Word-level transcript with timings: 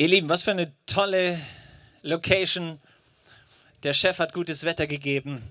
Ihr 0.00 0.08
Lieben, 0.08 0.30
was 0.30 0.44
für 0.44 0.52
eine 0.52 0.72
tolle 0.86 1.38
Location. 2.00 2.80
Der 3.82 3.92
Chef 3.92 4.18
hat 4.18 4.32
gutes 4.32 4.64
Wetter 4.64 4.86
gegeben. 4.86 5.42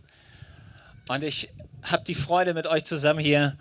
Und 1.08 1.24
ich 1.24 1.50
habe 1.84 2.04
die 2.04 2.16
Freude, 2.16 2.56
mit 2.56 2.66
euch 2.66 2.84
zusammen 2.84 3.20
hier 3.20 3.60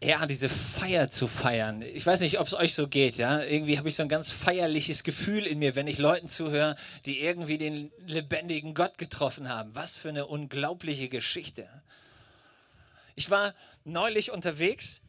ja, 0.00 0.24
diese 0.26 0.48
Feier 0.48 1.10
zu 1.10 1.26
feiern. 1.26 1.82
Ich 1.82 2.06
weiß 2.06 2.20
nicht, 2.20 2.38
ob 2.38 2.46
es 2.46 2.54
euch 2.54 2.74
so 2.74 2.86
geht, 2.86 3.16
ja. 3.16 3.42
Irgendwie 3.42 3.76
habe 3.76 3.88
ich 3.88 3.96
so 3.96 4.04
ein 4.04 4.08
ganz 4.08 4.30
feierliches 4.30 5.02
Gefühl 5.02 5.46
in 5.46 5.58
mir, 5.58 5.74
wenn 5.74 5.88
ich 5.88 5.98
Leuten 5.98 6.28
zuhöre, 6.28 6.76
die 7.04 7.18
irgendwie 7.18 7.58
den 7.58 7.90
lebendigen 8.06 8.72
Gott 8.72 8.98
getroffen 8.98 9.48
haben. 9.48 9.74
Was 9.74 9.96
für 9.96 10.10
eine 10.10 10.26
unglaubliche 10.26 11.08
Geschichte. 11.08 11.68
Ich 13.16 13.30
war 13.30 13.54
neulich 13.82 14.30
unterwegs 14.30 15.00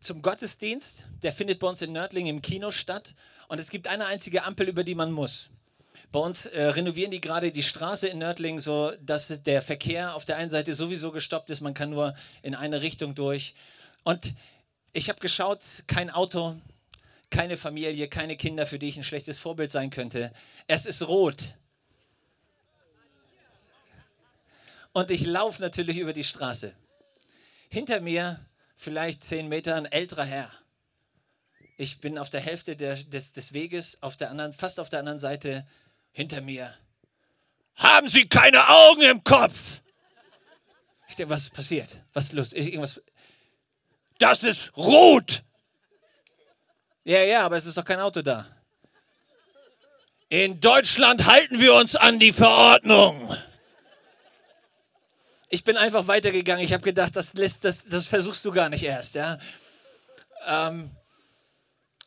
zum 0.00 0.22
Gottesdienst. 0.22 1.04
Der 1.22 1.32
findet 1.32 1.60
bei 1.60 1.68
uns 1.68 1.82
in 1.82 1.92
Nördling 1.92 2.26
im 2.26 2.42
Kino 2.42 2.70
statt. 2.70 3.14
Und 3.48 3.58
es 3.58 3.70
gibt 3.70 3.86
eine 3.86 4.06
einzige 4.06 4.44
Ampel, 4.44 4.68
über 4.68 4.84
die 4.84 4.94
man 4.94 5.12
muss. 5.12 5.50
Bei 6.12 6.18
uns 6.18 6.46
äh, 6.46 6.64
renovieren 6.64 7.12
die 7.12 7.20
gerade 7.20 7.52
die 7.52 7.62
Straße 7.62 8.08
in 8.08 8.18
Nördling 8.18 8.58
so, 8.58 8.92
dass 9.00 9.28
der 9.28 9.62
Verkehr 9.62 10.14
auf 10.16 10.24
der 10.24 10.38
einen 10.38 10.50
Seite 10.50 10.74
sowieso 10.74 11.12
gestoppt 11.12 11.50
ist. 11.50 11.60
Man 11.60 11.74
kann 11.74 11.90
nur 11.90 12.14
in 12.42 12.54
eine 12.54 12.80
Richtung 12.80 13.14
durch. 13.14 13.54
Und 14.02 14.34
ich 14.92 15.08
habe 15.08 15.20
geschaut, 15.20 15.60
kein 15.86 16.10
Auto, 16.10 16.56
keine 17.30 17.56
Familie, 17.56 18.08
keine 18.08 18.36
Kinder, 18.36 18.66
für 18.66 18.78
die 18.80 18.88
ich 18.88 18.96
ein 18.96 19.04
schlechtes 19.04 19.38
Vorbild 19.38 19.70
sein 19.70 19.90
könnte. 19.90 20.32
Es 20.66 20.84
ist 20.84 21.02
rot. 21.02 21.54
Und 24.92 25.12
ich 25.12 25.24
laufe 25.24 25.62
natürlich 25.62 25.98
über 25.98 26.12
die 26.12 26.24
Straße. 26.24 26.74
Hinter 27.68 28.00
mir, 28.00 28.44
vielleicht 28.80 29.24
zehn 29.24 29.48
Meter, 29.48 29.76
ein 29.76 29.86
älterer 29.86 30.24
Herr. 30.24 30.50
Ich 31.76 32.00
bin 32.00 32.18
auf 32.18 32.30
der 32.30 32.40
Hälfte 32.40 32.76
der, 32.76 32.96
des, 32.96 33.32
des 33.32 33.52
Weges, 33.52 33.98
auf 34.02 34.16
der 34.16 34.30
anderen, 34.30 34.52
fast 34.52 34.80
auf 34.80 34.90
der 34.90 34.98
anderen 34.98 35.18
Seite 35.18 35.66
hinter 36.12 36.40
mir. 36.40 36.74
Haben 37.76 38.08
Sie 38.08 38.28
keine 38.28 38.68
Augen 38.68 39.02
im 39.02 39.22
Kopf? 39.22 39.80
Ich 41.08 41.16
denke, 41.16 41.30
was 41.30 41.44
ist 41.44 41.52
passiert? 41.52 41.96
Was 42.12 42.24
ist 42.24 42.32
los? 42.32 42.52
Irgendwas. 42.52 43.00
Das 44.18 44.42
ist 44.42 44.76
rot! 44.76 45.42
Ja, 47.04 47.22
ja, 47.22 47.44
aber 47.44 47.56
es 47.56 47.66
ist 47.66 47.76
doch 47.76 47.84
kein 47.84 48.00
Auto 48.00 48.22
da. 48.22 48.46
In 50.28 50.60
Deutschland 50.60 51.26
halten 51.26 51.58
wir 51.58 51.74
uns 51.74 51.96
an 51.96 52.18
die 52.18 52.32
Verordnung. 52.32 53.36
Ich 55.52 55.64
bin 55.64 55.76
einfach 55.76 56.06
weitergegangen. 56.06 56.64
Ich 56.64 56.72
habe 56.72 56.84
gedacht, 56.84 57.16
das, 57.16 57.34
lässt, 57.34 57.64
das, 57.64 57.84
das 57.84 58.06
versuchst 58.06 58.44
du 58.44 58.52
gar 58.52 58.68
nicht 58.68 58.84
erst. 58.84 59.16
Ja? 59.16 59.40
Ähm, 60.46 60.92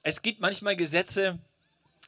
es 0.01 0.21
gibt 0.21 0.39
manchmal 0.39 0.77
Gesetze, 0.77 1.39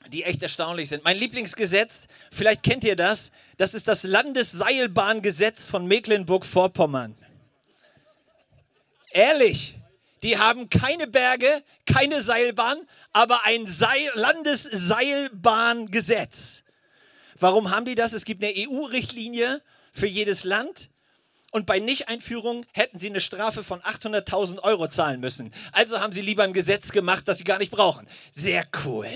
die 0.08 0.24
echt 0.24 0.42
erstaunlich 0.42 0.88
sind. 0.88 1.04
Mein 1.04 1.18
Lieblingsgesetz, 1.18 2.08
vielleicht 2.32 2.64
kennt 2.64 2.86
ihr 2.86 2.96
das, 2.96 3.32
das 3.58 3.74
ist 3.74 3.90
das 3.90 4.04
Landesseilbahngesetz 4.04 5.62
von 5.62 5.86
Mecklenburg-Vorpommern. 5.88 7.18
Ehrlich, 9.12 9.76
die 10.24 10.38
haben 10.38 10.70
keine 10.70 11.08
Berge, 11.08 11.66
keine 11.86 12.22
Seilbahn, 12.22 12.78
aber 13.12 13.44
ein 13.44 13.68
Seil 13.68 14.10
Landesseilbahngesetz. 14.14 16.64
Warum 17.38 17.72
haben 17.72 17.86
die 17.86 17.96
das? 17.96 18.14
Es 18.14 18.24
gibt 18.24 18.42
eine 18.42 18.54
EU-Richtlinie 18.56 19.62
für 19.92 20.08
jedes 20.08 20.46
Land. 20.46 20.90
Und 21.56 21.66
bei 21.66 21.80
Nichteinführung 21.80 22.66
hätten 22.74 23.00
sie 23.00 23.08
eine 23.08 23.22
Strafe 23.22 23.64
von 23.64 23.80
800.000 23.80 24.60
Euro 24.60 24.90
zahlen 24.90 25.22
müssen. 25.22 25.54
Also 25.72 26.02
haben 26.02 26.12
sie 26.12 26.20
lieber 26.20 26.44
ein 26.44 26.52
Gesetz 26.52 26.92
gemacht, 26.92 27.30
das 27.30 27.38
sie 27.38 27.46
gar 27.46 27.60
nicht 27.60 27.72
brauchen. 27.72 28.08
Sehr 28.34 28.68
cool 28.84 29.08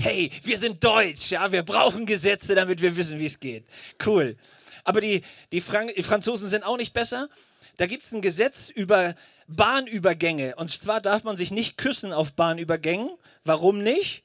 hey, 0.00 0.30
wir 0.42 0.56
sind 0.56 0.82
deutsch, 0.82 1.30
ja, 1.30 1.52
wir 1.52 1.62
brauchen 1.62 2.06
Gesetze, 2.06 2.54
damit 2.54 2.80
wir 2.80 2.96
wissen, 2.96 3.18
wie 3.18 3.26
es 3.26 3.38
geht. 3.38 3.66
Cool. 4.04 4.36
Aber 4.82 5.00
die, 5.00 5.22
die, 5.52 5.60
Frank 5.60 5.94
die 5.94 6.02
Franzosen 6.02 6.48
sind 6.48 6.64
auch 6.64 6.78
nicht 6.78 6.92
besser. 6.92 7.28
Da 7.76 7.86
gibt 7.86 8.04
es 8.04 8.12
ein 8.12 8.22
Gesetz 8.22 8.70
über 8.70 9.14
Bahnübergänge. 9.46 10.56
Und 10.56 10.70
zwar 10.70 11.00
darf 11.00 11.22
man 11.22 11.36
sich 11.36 11.50
nicht 11.50 11.76
küssen 11.76 12.12
auf 12.12 12.32
Bahnübergängen. 12.32 13.10
Warum 13.44 13.82
nicht? 13.82 14.22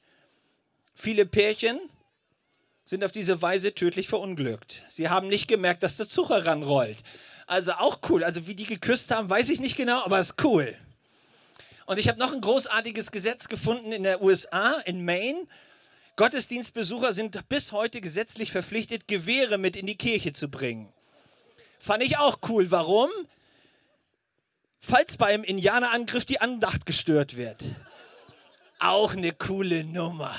Viele 0.94 1.26
Pärchen 1.26 1.78
sind 2.86 3.04
auf 3.04 3.12
diese 3.12 3.42
Weise 3.42 3.74
tödlich 3.74 4.08
verunglückt. 4.08 4.82
Sie 4.88 5.08
haben 5.08 5.28
nicht 5.28 5.48
gemerkt, 5.48 5.82
dass 5.82 5.96
der 5.96 6.08
Zug 6.08 6.30
heranrollt. 6.30 7.02
Also 7.46 7.72
auch 7.72 7.98
cool. 8.08 8.24
Also 8.24 8.46
wie 8.46 8.54
die 8.54 8.64
geküsst 8.64 9.10
haben, 9.10 9.28
weiß 9.28 9.50
ich 9.50 9.60
nicht 9.60 9.76
genau, 9.76 10.04
aber 10.04 10.18
es 10.18 10.30
ist 10.30 10.44
cool. 10.44 10.74
Und 11.84 11.98
ich 11.98 12.08
habe 12.08 12.18
noch 12.18 12.32
ein 12.32 12.40
großartiges 12.40 13.10
Gesetz 13.10 13.48
gefunden 13.48 13.92
in 13.92 14.04
der 14.04 14.22
USA, 14.22 14.80
in 14.84 15.04
Maine. 15.04 15.46
Gottesdienstbesucher 16.16 17.12
sind 17.12 17.48
bis 17.48 17.72
heute 17.72 18.00
gesetzlich 18.00 18.50
verpflichtet, 18.50 19.06
Gewehre 19.06 19.58
mit 19.58 19.76
in 19.76 19.86
die 19.86 19.96
Kirche 19.96 20.32
zu 20.32 20.48
bringen. 20.48 20.92
Fand 21.78 22.02
ich 22.02 22.18
auch 22.18 22.38
cool. 22.48 22.70
Warum? 22.70 23.10
Falls 24.80 25.16
beim 25.16 25.44
Indianerangriff 25.44 26.24
die 26.24 26.40
Andacht 26.40 26.86
gestört 26.86 27.36
wird. 27.36 27.64
Auch 28.78 29.14
eine 29.14 29.32
coole 29.32 29.84
Nummer. 29.84 30.34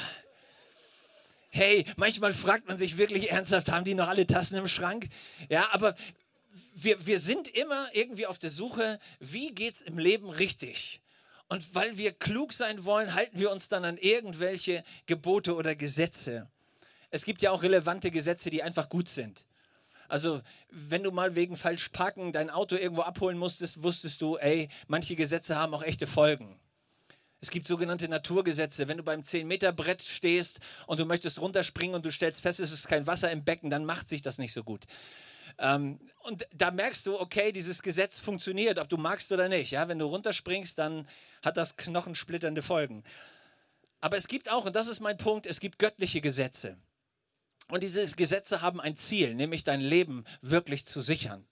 Hey, 1.57 1.85
manchmal 1.95 2.35
fragt 2.35 2.67
man 2.67 2.77
sich 2.77 2.99
wirklich 2.99 3.31
ernsthaft, 3.31 3.71
haben 3.71 3.83
die 3.83 3.95
noch 3.95 4.07
alle 4.07 4.27
Tassen 4.27 4.59
im 4.59 4.67
Schrank? 4.67 5.07
Ja, 5.49 5.69
aber 5.71 5.95
wir, 6.75 7.03
wir 7.07 7.19
sind 7.19 7.47
immer 7.47 7.87
irgendwie 7.93 8.27
auf 8.27 8.37
der 8.37 8.51
Suche, 8.51 8.99
wie 9.19 9.55
geht 9.55 9.73
es 9.73 9.81
im 9.81 9.97
Leben 9.97 10.29
richtig? 10.29 11.01
Und 11.49 11.73
weil 11.73 11.97
wir 11.97 12.11
klug 12.11 12.53
sein 12.53 12.85
wollen, 12.85 13.15
halten 13.15 13.39
wir 13.39 13.49
uns 13.49 13.69
dann 13.69 13.85
an 13.85 13.97
irgendwelche 13.97 14.83
Gebote 15.07 15.55
oder 15.55 15.73
Gesetze. 15.73 16.47
Es 17.09 17.25
gibt 17.25 17.41
ja 17.41 17.49
auch 17.49 17.63
relevante 17.63 18.11
Gesetze, 18.11 18.51
die 18.51 18.61
einfach 18.61 18.87
gut 18.87 19.09
sind. 19.09 19.43
Also, 20.09 20.41
wenn 20.69 21.01
du 21.01 21.09
mal 21.09 21.33
wegen 21.33 21.55
falsch 21.55 21.89
parken 21.89 22.33
dein 22.33 22.51
Auto 22.51 22.75
irgendwo 22.75 23.01
abholen 23.01 23.39
musstest, 23.39 23.81
wusstest 23.81 24.21
du, 24.21 24.37
ey, 24.37 24.69
manche 24.85 25.15
Gesetze 25.15 25.55
haben 25.55 25.73
auch 25.73 25.81
echte 25.81 26.05
Folgen. 26.05 26.59
Es 27.39 27.51
gibt 27.51 27.67
sogenannte 27.67 28.07
Naturgesetze. 28.07 28.87
Wenn 28.87 28.97
du 28.97 29.03
beim 29.03 29.21
10-Meter-Brett 29.21 30.01
stehst 30.01 30.59
und 30.87 30.99
du 30.99 31.05
möchtest 31.05 31.39
runterspringen 31.39 31.95
und 31.95 32.05
du 32.05 32.11
stellst 32.11 32.41
fest, 32.41 32.59
es 32.59 32.71
ist 32.71 32.87
kein 32.87 33.05
Wasser 33.05 33.31
im 33.31 33.43
Becken, 33.43 33.69
dann 33.69 33.85
macht 33.85 34.09
sich 34.09 34.21
das 34.21 34.37
nicht 34.37 34.53
so 34.53 34.63
gut. 34.63 34.85
Ähm, 35.59 35.99
und 36.23 36.47
da 36.53 36.71
merkst 36.71 37.05
du, 37.05 37.19
okay, 37.19 37.51
dieses 37.51 37.81
Gesetz 37.81 38.19
funktioniert, 38.19 38.79
ob 38.79 38.89
du 38.89 38.97
magst 38.97 39.31
oder 39.31 39.49
nicht. 39.49 39.71
Ja? 39.71 39.87
Wenn 39.87 39.99
du 39.99 40.05
runterspringst, 40.05 40.77
dann 40.77 41.07
hat 41.43 41.57
das 41.57 41.77
knochensplitternde 41.77 42.61
Folgen. 42.61 43.03
Aber 43.99 44.17
es 44.17 44.27
gibt 44.27 44.49
auch, 44.49 44.65
und 44.65 44.75
das 44.75 44.87
ist 44.87 44.99
mein 44.99 45.17
Punkt, 45.17 45.45
es 45.45 45.59
gibt 45.59 45.79
göttliche 45.79 46.21
Gesetze. 46.21 46.77
Und 47.69 47.83
diese 47.83 48.05
Gesetze 48.15 48.61
haben 48.61 48.79
ein 48.79 48.95
Ziel, 48.95 49.35
nämlich 49.35 49.63
dein 49.63 49.81
Leben 49.81 50.23
wirklich 50.41 50.85
zu 50.85 51.01
sichern. 51.01 51.45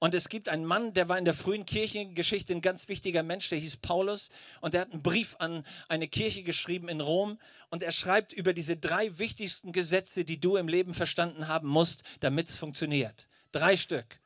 Und 0.00 0.14
es 0.14 0.28
gibt 0.28 0.48
einen 0.48 0.64
Mann, 0.64 0.94
der 0.94 1.08
war 1.08 1.18
in 1.18 1.24
der 1.24 1.34
frühen 1.34 1.66
Kirchengeschichte 1.66 2.52
ein 2.52 2.60
ganz 2.60 2.86
wichtiger 2.86 3.24
Mensch, 3.24 3.48
der 3.48 3.58
hieß 3.58 3.78
Paulus. 3.78 4.28
Und 4.60 4.74
der 4.74 4.82
hat 4.82 4.92
einen 4.92 5.02
Brief 5.02 5.34
an 5.40 5.66
eine 5.88 6.06
Kirche 6.06 6.44
geschrieben 6.44 6.88
in 6.88 7.00
Rom. 7.00 7.40
Und 7.68 7.82
er 7.82 7.90
schreibt 7.90 8.32
über 8.32 8.52
diese 8.52 8.76
drei 8.76 9.18
wichtigsten 9.18 9.72
Gesetze, 9.72 10.24
die 10.24 10.38
du 10.38 10.56
im 10.56 10.68
Leben 10.68 10.94
verstanden 10.94 11.48
haben 11.48 11.68
musst, 11.68 12.04
damit 12.20 12.48
es 12.48 12.56
funktioniert. 12.56 13.26
Drei 13.50 13.76
Stück. 13.76 14.20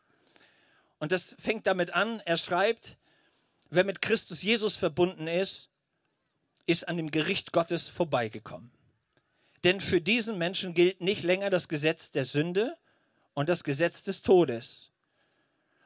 Und 0.99 1.11
das 1.11 1.35
fängt 1.39 1.67
damit 1.67 1.95
an, 1.95 2.21
er 2.21 2.37
schreibt, 2.37 2.97
wer 3.71 3.85
mit 3.85 4.03
Christus 4.03 4.43
Jesus 4.43 4.77
verbunden 4.77 5.27
ist, 5.27 5.71
ist 6.67 6.87
an 6.87 6.99
dem 6.99 7.11
Gericht 7.11 7.53
Gottes 7.53 7.89
vorbeigekommen. 7.89 8.71
Denn 9.65 9.81
für 9.81 10.01
diesen 10.01 10.39
Menschen 10.39 10.75
gilt 10.75 11.01
nicht 11.01 11.23
länger 11.23 11.49
das 11.49 11.69
Gesetz 11.69 12.11
der 12.11 12.25
Sünde 12.25 12.77
und 13.33 13.49
das 13.49 13.65
Gesetz 13.65 14.03
des 14.03 14.23
Todes 14.23 14.92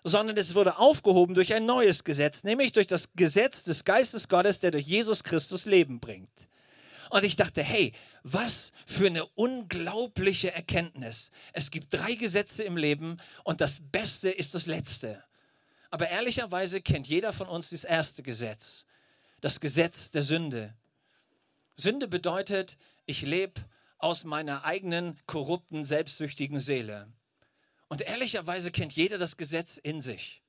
sondern 0.09 0.37
es 0.37 0.55
wurde 0.55 0.79
aufgehoben 0.79 1.35
durch 1.35 1.53
ein 1.53 1.67
neues 1.67 2.05
Gesetz, 2.05 2.45
nämlich 2.45 2.73
durch 2.73 2.87
das 2.87 3.09
Gesetz 3.17 3.65
des 3.65 3.85
Geistes 3.85 4.29
Gottes, 4.29 4.61
der 4.61 4.71
durch 4.71 4.87
Jesus 4.87 5.25
Christus 5.25 5.65
Leben 5.65 5.99
bringt. 5.99 6.31
Und 7.11 7.25
ich 7.25 7.35
dachte, 7.35 7.63
hey, 7.63 7.93
was 8.23 8.71
für 8.87 9.07
eine 9.07 9.27
unglaubliche 9.27 10.53
Erkenntnis. 10.53 11.33
Es 11.53 11.73
gibt 11.73 11.93
drei 11.93 12.15
Gesetze 12.15 12.63
im 12.63 12.77
Leben 12.77 13.19
und 13.43 13.61
das 13.61 13.81
Beste 13.81 14.31
ist 14.31 14.55
das 14.55 14.67
Letzte. 14.67 15.25
Aber 15.91 16.09
ehrlicherweise 16.09 16.81
kennt 16.81 17.09
jeder 17.09 17.33
von 17.33 17.49
uns 17.49 17.71
das 17.71 17.83
erste 17.83 18.23
Gesetz, 18.23 18.85
das 19.41 19.59
Gesetz 19.59 20.11
der 20.13 20.23
Sünde. 20.23 20.75
Sünde 21.77 22.07
bedeutet, 22.07 22.77
ich 23.07 23.23
lebe 23.23 23.61
aus 23.99 24.23
meiner 24.23 24.65
eigenen 24.65 25.19
korrupten, 25.27 25.85
selbstsüchtigen 25.85 26.61
Seele. 26.61 27.09
Und 27.89 28.03
ehrlicherweise 28.03 28.71
kennt 28.71 28.93
jeder 28.95 29.19
das 29.19 29.37
Gesetz 29.37 29.79
in 29.79 30.01
sich. 30.01 30.43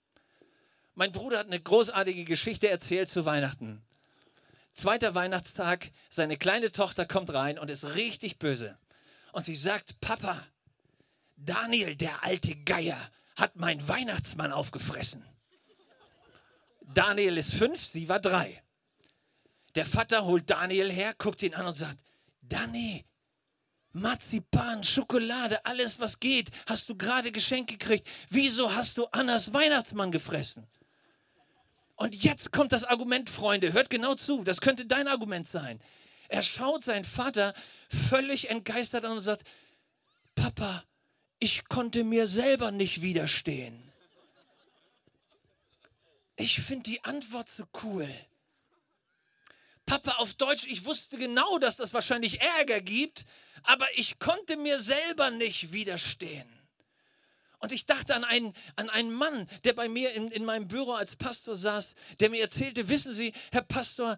Mein 0.95 1.11
Bruder 1.11 1.39
hat 1.39 1.47
eine 1.47 1.59
großartige 1.59 2.23
Geschichte 2.23 2.69
erzählt 2.69 3.09
zu 3.09 3.25
Weihnachten. 3.25 3.83
Zweiter 4.73 5.13
Weihnachtstag, 5.15 5.91
seine 6.09 6.37
kleine 6.37 6.71
Tochter 6.71 7.05
kommt 7.05 7.31
rein 7.31 7.59
und 7.59 7.69
ist 7.69 7.83
richtig 7.83 8.39
böse. 8.39 8.77
Und 9.31 9.45
sie 9.45 9.55
sagt, 9.55 9.99
Papa, 10.01 10.47
Daniel, 11.35 11.95
der 11.95 12.23
alte 12.23 12.55
Geier, 12.55 13.11
hat 13.35 13.55
mein 13.55 13.87
Weihnachtsmann 13.87 14.51
aufgefressen. 14.51 15.23
Daniel 16.93 17.37
ist 17.37 17.53
fünf, 17.53 17.85
sie 17.85 18.09
war 18.09 18.19
drei. 18.19 18.63
Der 19.75 19.85
Vater 19.85 20.25
holt 20.25 20.49
Daniel 20.49 20.91
her, 20.91 21.13
guckt 21.15 21.43
ihn 21.43 21.53
an 21.53 21.67
und 21.67 21.75
sagt, 21.75 21.99
Dani, 22.41 23.05
Marzipan, 23.93 24.83
Schokolade, 24.83 25.65
alles 25.65 25.99
was 25.99 26.19
geht, 26.19 26.51
hast 26.65 26.89
du 26.89 26.95
gerade 26.95 27.31
geschenkt 27.31 27.71
gekriegt. 27.71 28.07
Wieso 28.29 28.73
hast 28.73 28.97
du 28.97 29.05
Annas 29.07 29.53
Weihnachtsmann 29.53 30.11
gefressen? 30.11 30.67
Und 31.95 32.15
jetzt 32.23 32.51
kommt 32.51 32.73
das 32.73 32.83
Argument, 32.83 33.29
Freunde, 33.29 33.73
hört 33.73 33.89
genau 33.89 34.13
zu, 34.13 34.43
das 34.43 34.61
könnte 34.61 34.85
dein 34.85 35.07
Argument 35.07 35.47
sein. 35.47 35.81
Er 36.29 36.43
schaut 36.43 36.83
seinen 36.83 37.05
Vater 37.05 37.53
völlig 37.89 38.49
entgeistert 38.49 39.03
an 39.03 39.13
und 39.13 39.21
sagt, 39.21 39.47
Papa, 40.35 40.83
ich 41.39 41.67
konnte 41.67 42.03
mir 42.03 42.27
selber 42.27 42.71
nicht 42.71 43.01
widerstehen. 43.01 43.91
Ich 46.35 46.61
finde 46.61 46.83
die 46.83 47.03
Antwort 47.03 47.49
so 47.49 47.63
cool. 47.83 48.13
Papa 49.87 50.17
auf 50.17 50.35
Deutsch, 50.35 50.65
ich 50.67 50.85
wusste 50.85 51.17
genau, 51.17 51.57
dass 51.57 51.77
das 51.77 51.93
wahrscheinlich 51.93 52.41
Ärger 52.41 52.81
gibt, 52.81 53.25
aber 53.63 53.87
ich 53.95 54.19
konnte 54.19 54.57
mir 54.57 54.79
selber 54.79 55.31
nicht 55.31 55.73
widerstehen. 55.73 56.47
Und 57.59 57.71
ich 57.71 57.87
dachte 57.87 58.13
an 58.13 58.23
einen, 58.23 58.53
an 58.75 58.89
einen 58.91 59.11
Mann, 59.11 59.49
der 59.63 59.73
bei 59.73 59.89
mir 59.89 60.11
in, 60.13 60.29
in 60.29 60.45
meinem 60.45 60.67
Büro 60.67 60.91
als 60.91 61.15
Pastor 61.15 61.55
saß, 61.55 61.95
der 62.19 62.29
mir 62.29 62.41
erzählte, 62.41 62.87
wissen 62.89 63.13
Sie, 63.13 63.33
Herr 63.51 63.63
Pastor, 63.63 64.17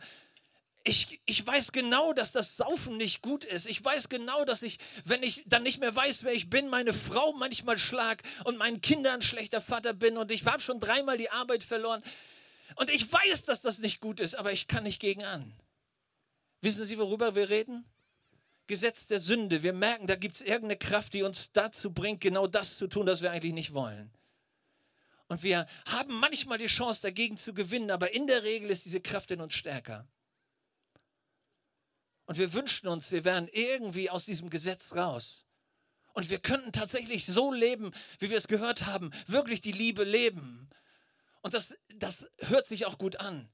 ich, 0.83 1.21
ich 1.25 1.45
weiß 1.45 1.71
genau, 1.71 2.13
dass 2.13 2.31
das 2.31 2.57
Saufen 2.57 2.97
nicht 2.97 3.21
gut 3.21 3.43
ist. 3.43 3.67
Ich 3.67 3.83
weiß 3.83 4.09
genau, 4.09 4.43
dass 4.45 4.61
ich, 4.63 4.79
wenn 5.05 5.23
ich 5.23 5.43
dann 5.45 5.63
nicht 5.63 5.79
mehr 5.79 5.95
weiß, 5.95 6.23
wer 6.23 6.33
ich 6.33 6.49
bin, 6.49 6.67
meine 6.67 6.93
Frau 6.93 7.31
manchmal 7.33 7.77
schlag 7.77 8.23
und 8.43 8.57
meinen 8.57 8.81
Kindern 8.81 9.21
schlechter 9.21 9.61
Vater 9.61 9.93
bin 9.93 10.17
und 10.17 10.31
ich 10.31 10.45
habe 10.45 10.61
schon 10.61 10.79
dreimal 10.79 11.17
die 11.17 11.29
Arbeit 11.29 11.63
verloren. 11.63 12.01
Und 12.75 12.89
ich 12.89 13.11
weiß, 13.11 13.43
dass 13.43 13.61
das 13.61 13.79
nicht 13.79 13.99
gut 13.99 14.19
ist, 14.19 14.35
aber 14.35 14.51
ich 14.51 14.67
kann 14.67 14.83
nicht 14.83 14.99
gegen 14.99 15.23
an. 15.23 15.53
Wissen 16.61 16.85
Sie, 16.85 16.97
worüber 16.97 17.35
wir 17.35 17.49
reden? 17.49 17.85
Gesetz 18.67 19.07
der 19.07 19.19
Sünde. 19.19 19.63
Wir 19.63 19.73
merken, 19.73 20.07
da 20.07 20.15
gibt 20.15 20.35
es 20.35 20.41
irgendeine 20.41 20.77
Kraft, 20.77 21.13
die 21.13 21.23
uns 21.23 21.49
dazu 21.53 21.91
bringt, 21.91 22.21
genau 22.21 22.45
das 22.45 22.77
zu 22.77 22.87
tun, 22.87 23.07
was 23.07 23.21
wir 23.21 23.31
eigentlich 23.31 23.53
nicht 23.53 23.73
wollen. 23.73 24.11
Und 25.27 25.43
wir 25.43 25.67
haben 25.85 26.19
manchmal 26.19 26.57
die 26.57 26.67
Chance, 26.67 27.01
dagegen 27.01 27.37
zu 27.37 27.53
gewinnen, 27.53 27.91
aber 27.91 28.13
in 28.13 28.27
der 28.27 28.43
Regel 28.43 28.69
ist 28.69 28.85
diese 28.85 28.99
Kraft 28.99 29.31
in 29.31 29.41
uns 29.41 29.53
stärker. 29.53 30.07
Und 32.25 32.37
wir 32.37 32.53
wünschen 32.53 32.87
uns, 32.87 33.11
wir 33.11 33.25
wären 33.25 33.47
irgendwie 33.47 34.09
aus 34.09 34.25
diesem 34.25 34.51
Gesetz 34.51 34.91
raus. 34.91 35.45
Und 36.13 36.29
wir 36.29 36.39
könnten 36.39 36.71
tatsächlich 36.71 37.25
so 37.25 37.51
leben, 37.51 37.91
wie 38.19 38.29
wir 38.29 38.37
es 38.37 38.47
gehört 38.47 38.85
haben, 38.85 39.11
wirklich 39.25 39.61
die 39.61 39.71
Liebe 39.71 40.03
leben. 40.03 40.69
Und 41.41 41.53
das, 41.53 41.73
das 41.95 42.25
hört 42.39 42.67
sich 42.67 42.85
auch 42.85 42.97
gut 42.97 43.17
an. 43.17 43.49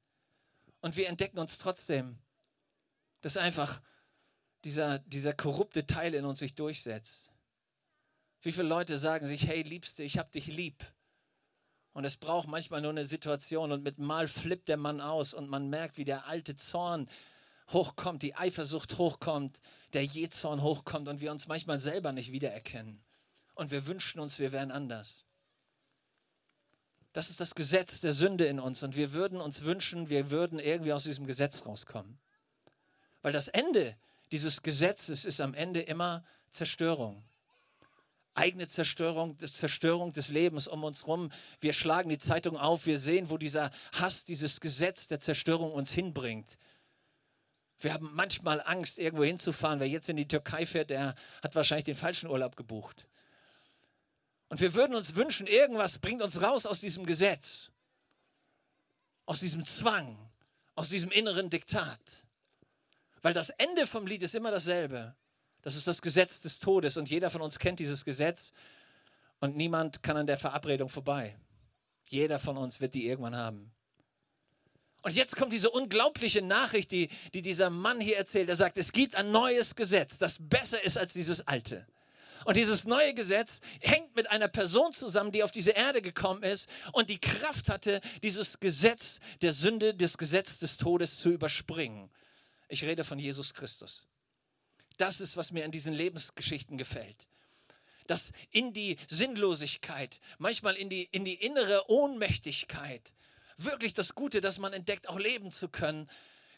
Und 0.81 0.95
wir 0.95 1.07
entdecken 1.07 1.39
uns 1.39 1.57
trotzdem, 1.57 2.19
dass 3.21 3.37
einfach 3.37 3.81
dieser, 4.63 4.99
dieser 4.99 5.33
korrupte 5.33 5.85
Teil 5.85 6.13
in 6.13 6.25
uns 6.25 6.39
sich 6.39 6.55
durchsetzt. 6.55 7.31
Wie 8.41 8.51
viele 8.51 8.67
Leute 8.67 8.97
sagen 8.97 9.27
sich, 9.27 9.47
hey 9.47 9.61
Liebste, 9.63 10.03
ich 10.03 10.17
hab 10.17 10.31
dich 10.31 10.47
lieb. 10.47 10.85
Und 11.93 12.05
es 12.05 12.17
braucht 12.17 12.47
manchmal 12.47 12.81
nur 12.81 12.91
eine 12.91 13.05
Situation 13.05 13.71
und 13.71 13.83
mit 13.83 13.97
Mal 13.97 14.27
flippt 14.27 14.67
der 14.67 14.77
Mann 14.77 15.01
aus 15.01 15.33
und 15.33 15.49
man 15.49 15.69
merkt, 15.69 15.97
wie 15.97 16.03
der 16.03 16.27
alte 16.27 16.55
Zorn 16.57 17.09
hochkommt, 17.69 18.21
die 18.21 18.35
Eifersucht 18.35 18.97
hochkommt, 18.97 19.59
der 19.93 20.03
Jezorn 20.03 20.61
hochkommt 20.61 21.07
und 21.07 21.21
wir 21.21 21.31
uns 21.31 21.47
manchmal 21.47 21.79
selber 21.79 22.11
nicht 22.11 22.31
wiedererkennen. 22.31 23.03
Und 23.53 23.71
wir 23.71 23.87
wünschen 23.87 24.19
uns, 24.19 24.37
wir 24.37 24.51
wären 24.51 24.71
anders. 24.71 25.24
Das 27.15 27.29
ist 27.29 27.39
das 27.39 27.55
Gesetz 27.55 28.01
der 28.01 28.11
Sünde 28.11 28.45
in 28.45 28.59
uns 28.59 28.83
und 28.83 28.97
wir 28.97 29.13
würden 29.13 29.39
uns 29.39 29.61
wünschen, 29.61 30.09
wir 30.09 30.31
würden 30.31 30.59
irgendwie 30.59 30.91
aus 30.91 31.05
diesem 31.05 31.25
Gesetz 31.25 31.65
rauskommen. 31.65 32.19
Weil 33.21 33.31
das 33.31 33.47
Ende 33.47 33.95
dieses 34.33 34.63
Gesetzes 34.63 35.23
ist 35.23 35.39
am 35.39 35.53
Ende 35.53 35.79
immer 35.79 36.25
Zerstörung. 36.51 37.23
Eigene 38.33 38.67
Zerstörung, 38.67 39.39
Zerstörung 39.39 40.11
des 40.11 40.27
Lebens 40.27 40.67
um 40.67 40.83
uns 40.83 41.03
herum. 41.03 41.31
Wir 41.61 41.71
schlagen 41.71 42.09
die 42.09 42.17
Zeitung 42.17 42.57
auf, 42.57 42.85
wir 42.85 42.99
sehen, 42.99 43.29
wo 43.29 43.37
dieser 43.37 43.71
Hass, 43.93 44.25
dieses 44.25 44.59
Gesetz 44.59 45.07
der 45.07 45.21
Zerstörung 45.21 45.71
uns 45.71 45.93
hinbringt. 45.93 46.57
Wir 47.79 47.93
haben 47.93 48.09
manchmal 48.13 48.61
Angst, 48.61 48.97
irgendwo 48.97 49.23
hinzufahren. 49.23 49.79
Wer 49.79 49.87
jetzt 49.87 50.09
in 50.09 50.17
die 50.17 50.27
Türkei 50.27 50.65
fährt, 50.65 50.89
der 50.89 51.15
hat 51.41 51.55
wahrscheinlich 51.55 51.85
den 51.85 51.95
falschen 51.95 52.29
Urlaub 52.29 52.57
gebucht. 52.57 53.07
Und 54.49 54.61
wir 54.61 54.73
würden 54.75 54.95
uns 54.95 55.15
wünschen, 55.15 55.47
irgendwas 55.47 55.97
bringt 55.97 56.21
uns 56.21 56.41
raus 56.41 56.65
aus 56.65 56.79
diesem 56.79 57.05
Gesetz, 57.05 57.71
aus 59.25 59.39
diesem 59.39 59.65
Zwang, 59.65 60.17
aus 60.75 60.89
diesem 60.89 61.11
inneren 61.11 61.49
Diktat. 61.49 61.99
Weil 63.21 63.33
das 63.33 63.49
Ende 63.49 63.87
vom 63.87 64.05
Lied 64.05 64.21
ist 64.21 64.35
immer 64.35 64.51
dasselbe. 64.51 65.15
Das 65.61 65.75
ist 65.75 65.87
das 65.87 66.01
Gesetz 66.01 66.39
des 66.39 66.59
Todes 66.59 66.95
und 66.95 67.09
jeder 67.09 67.31
von 67.31 67.41
uns 67.41 67.57
kennt 67.57 67.79
dieses 67.79 68.05
Gesetz 68.05 68.51
und 69.39 69.55
niemand 69.57 70.03
kann 70.03 70.15
an 70.15 70.27
der 70.27 70.37
Verabredung 70.37 70.89
vorbei. 70.89 71.35
Jeder 72.05 72.37
von 72.37 72.55
uns 72.55 72.79
wird 72.79 72.93
die 72.93 73.07
irgendwann 73.07 73.35
haben. 73.35 73.71
Und 75.01 75.13
jetzt 75.13 75.35
kommt 75.35 75.53
diese 75.53 75.69
unglaubliche 75.69 76.41
Nachricht, 76.41 76.91
die, 76.91 77.09
die 77.33 77.41
dieser 77.41 77.69
Mann 77.69 77.99
hier 77.99 78.17
erzählt. 78.17 78.49
Er 78.49 78.55
sagt, 78.55 78.77
es 78.77 78.91
gibt 78.91 79.15
ein 79.15 79.31
neues 79.31 79.75
Gesetz, 79.75 80.17
das 80.17 80.37
besser 80.39 80.83
ist 80.83 80.97
als 80.97 81.13
dieses 81.13 81.47
alte. 81.47 81.87
Und 82.45 82.57
dieses 82.57 82.83
neue 82.83 83.15
Gesetz 83.15 83.59
hängt 83.81 84.15
mit 84.15 84.29
einer 84.29 84.47
Person 84.47 84.93
zusammen, 84.93 85.31
die 85.31 85.43
auf 85.43 85.51
diese 85.51 85.71
Erde 85.71 86.03
gekommen 86.03 86.43
ist 86.43 86.67
und 86.93 87.09
die 87.09 87.19
Kraft 87.19 87.69
hatte, 87.69 88.01
dieses 88.21 88.59
Gesetz 88.59 89.19
der 89.41 89.51
Sünde, 89.51 89.95
das 89.95 90.15
Gesetz 90.15 90.59
des 90.59 90.77
Todes 90.77 91.17
zu 91.17 91.31
überspringen. 91.31 92.11
Ich 92.69 92.83
rede 92.83 93.03
von 93.03 93.17
Jesus 93.17 93.51
Christus. 93.55 94.03
Das 94.97 95.19
ist, 95.19 95.35
was 95.35 95.51
mir 95.51 95.65
an 95.65 95.71
diesen 95.71 95.93
Lebensgeschichten 95.93 96.77
gefällt. 96.77 97.25
Dass 98.05 98.31
in 98.51 98.73
die 98.73 98.97
Sinnlosigkeit, 99.07 100.19
manchmal 100.37 100.75
in 100.75 100.87
die, 100.87 101.09
in 101.11 101.25
die 101.25 101.33
innere 101.33 101.89
Ohnmächtigkeit, 101.89 103.11
wirklich 103.57 103.95
das 103.95 104.13
Gute, 104.13 104.39
das 104.39 104.59
man 104.59 104.71
entdeckt, 104.71 105.09
auch 105.09 105.17
leben 105.17 105.51
zu 105.51 105.67
können, 105.67 106.07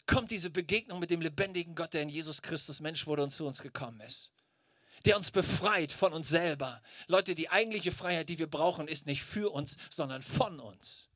kommt 0.06 0.30
diese 0.30 0.50
Begegnung 0.50 0.98
mit 0.98 1.08
dem 1.08 1.22
lebendigen 1.22 1.74
Gott, 1.74 1.94
der 1.94 2.02
in 2.02 2.10
Jesus 2.10 2.42
Christus 2.42 2.78
Mensch 2.80 3.06
wurde 3.06 3.22
und 3.22 3.30
zu 3.30 3.46
uns 3.46 3.62
gekommen 3.62 4.02
ist. 4.02 4.30
Der 5.04 5.16
uns 5.16 5.30
befreit 5.30 5.92
von 5.92 6.12
uns 6.12 6.28
selber. 6.28 6.82
Leute, 7.06 7.34
die 7.34 7.50
eigentliche 7.50 7.92
Freiheit, 7.92 8.28
die 8.28 8.38
wir 8.38 8.48
brauchen, 8.48 8.88
ist 8.88 9.06
nicht 9.06 9.22
für 9.22 9.52
uns, 9.52 9.76
sondern 9.90 10.22
von 10.22 10.60
uns. 10.60 11.08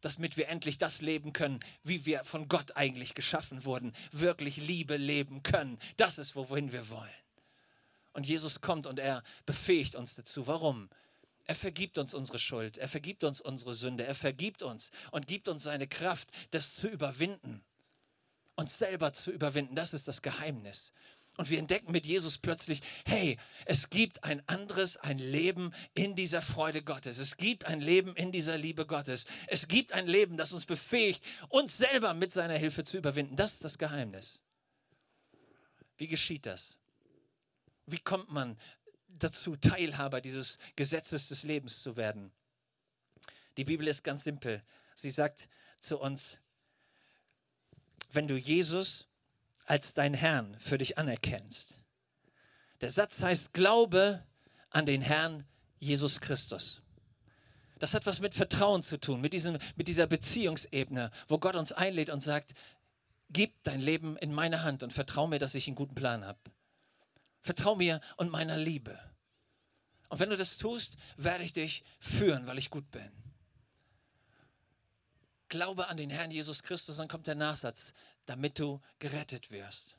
Damit 0.00 0.36
wir 0.36 0.48
endlich 0.48 0.78
das 0.78 1.00
leben 1.00 1.32
können, 1.32 1.60
wie 1.84 2.06
wir 2.06 2.24
von 2.24 2.48
Gott 2.48 2.76
eigentlich 2.76 3.14
geschaffen 3.14 3.64
wurden. 3.64 3.92
Wirklich 4.12 4.56
Liebe 4.56 4.96
leben 4.96 5.42
können. 5.42 5.78
Das 5.96 6.18
ist, 6.18 6.34
wohin 6.34 6.72
wir 6.72 6.88
wollen. 6.88 7.10
Und 8.12 8.26
Jesus 8.26 8.60
kommt 8.60 8.86
und 8.86 8.98
er 8.98 9.22
befähigt 9.46 9.94
uns 9.94 10.14
dazu. 10.14 10.46
Warum? 10.46 10.88
Er 11.50 11.54
vergibt 11.54 11.98
uns 11.98 12.14
unsere 12.14 12.38
Schuld, 12.38 12.78
er 12.78 12.86
vergibt 12.86 13.24
uns 13.24 13.40
unsere 13.40 13.74
Sünde, 13.74 14.04
er 14.04 14.14
vergibt 14.14 14.62
uns 14.62 14.90
und 15.10 15.26
gibt 15.26 15.48
uns 15.48 15.64
seine 15.64 15.88
Kraft, 15.88 16.28
das 16.52 16.74
zu 16.76 16.86
überwinden. 16.86 17.64
Uns 18.54 18.78
selber 18.78 19.12
zu 19.12 19.32
überwinden, 19.32 19.74
das 19.74 19.92
ist 19.92 20.06
das 20.06 20.22
Geheimnis. 20.22 20.92
Und 21.40 21.48
wir 21.48 21.58
entdecken 21.58 21.90
mit 21.90 22.04
Jesus 22.04 22.36
plötzlich, 22.36 22.82
hey, 23.06 23.38
es 23.64 23.88
gibt 23.88 24.24
ein 24.24 24.46
anderes, 24.46 24.98
ein 24.98 25.18
Leben 25.18 25.72
in 25.94 26.14
dieser 26.14 26.42
Freude 26.42 26.82
Gottes. 26.82 27.18
Es 27.18 27.38
gibt 27.38 27.64
ein 27.64 27.80
Leben 27.80 28.14
in 28.14 28.30
dieser 28.30 28.58
Liebe 28.58 28.84
Gottes. 28.84 29.24
Es 29.46 29.66
gibt 29.66 29.94
ein 29.94 30.06
Leben, 30.06 30.36
das 30.36 30.52
uns 30.52 30.66
befähigt, 30.66 31.24
uns 31.48 31.78
selber 31.78 32.12
mit 32.12 32.34
seiner 32.34 32.58
Hilfe 32.58 32.84
zu 32.84 32.98
überwinden. 32.98 33.36
Das 33.36 33.54
ist 33.54 33.64
das 33.64 33.78
Geheimnis. 33.78 34.38
Wie 35.96 36.08
geschieht 36.08 36.44
das? 36.44 36.76
Wie 37.86 38.00
kommt 38.00 38.30
man 38.30 38.58
dazu, 39.08 39.56
Teilhaber 39.56 40.20
dieses 40.20 40.58
Gesetzes 40.76 41.28
des 41.28 41.42
Lebens 41.42 41.82
zu 41.82 41.96
werden. 41.96 42.32
Die 43.56 43.64
Bibel 43.64 43.88
ist 43.88 44.04
ganz 44.04 44.24
simpel. 44.24 44.62
Sie 44.94 45.10
sagt 45.10 45.48
zu 45.80 45.98
uns, 45.98 46.38
wenn 48.10 48.28
du 48.28 48.36
Jesus 48.36 49.06
als 49.70 49.94
dein 49.94 50.14
Herrn 50.14 50.56
für 50.58 50.78
dich 50.78 50.98
anerkennst. 50.98 51.76
Der 52.80 52.90
Satz 52.90 53.22
heißt, 53.22 53.52
glaube 53.52 54.26
an 54.68 54.84
den 54.84 55.00
Herrn 55.00 55.44
Jesus 55.78 56.20
Christus. 56.20 56.82
Das 57.78 57.94
hat 57.94 58.04
was 58.04 58.18
mit 58.18 58.34
Vertrauen 58.34 58.82
zu 58.82 58.98
tun, 58.98 59.20
mit, 59.20 59.32
diesem, 59.32 59.58
mit 59.76 59.86
dieser 59.86 60.08
Beziehungsebene, 60.08 61.12
wo 61.28 61.38
Gott 61.38 61.54
uns 61.54 61.70
einlädt 61.70 62.10
und 62.10 62.20
sagt, 62.20 62.52
gib 63.30 63.62
dein 63.62 63.80
Leben 63.80 64.16
in 64.16 64.32
meine 64.34 64.64
Hand 64.64 64.82
und 64.82 64.92
vertrau 64.92 65.28
mir, 65.28 65.38
dass 65.38 65.54
ich 65.54 65.68
einen 65.68 65.76
guten 65.76 65.94
Plan 65.94 66.24
habe. 66.24 66.40
Vertrau 67.40 67.76
mir 67.76 68.00
und 68.16 68.28
meiner 68.28 68.56
Liebe. 68.56 68.98
Und 70.08 70.18
wenn 70.18 70.30
du 70.30 70.36
das 70.36 70.56
tust, 70.56 70.96
werde 71.16 71.44
ich 71.44 71.52
dich 71.52 71.84
führen, 72.00 72.48
weil 72.48 72.58
ich 72.58 72.70
gut 72.70 72.90
bin. 72.90 73.12
Glaube 75.50 75.88
an 75.88 75.96
den 75.96 76.10
Herrn 76.10 76.30
Jesus 76.30 76.62
Christus, 76.62 76.96
dann 76.96 77.08
kommt 77.08 77.26
der 77.26 77.34
Nachsatz, 77.34 77.92
damit 78.24 78.58
du 78.58 78.80
gerettet 79.00 79.50
wirst. 79.50 79.96